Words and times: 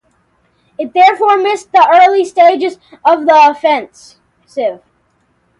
It 0.79 0.93
therefore 0.95 1.37
missed 1.37 1.71
the 1.73 2.01
early 2.01 2.25
stages 2.25 2.79
of 3.05 3.27
the 3.27 3.39
offensive. 3.51 4.81